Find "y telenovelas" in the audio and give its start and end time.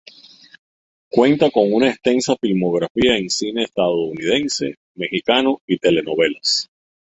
5.67-6.65